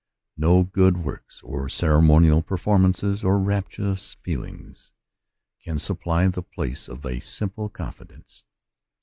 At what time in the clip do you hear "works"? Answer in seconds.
1.05-1.43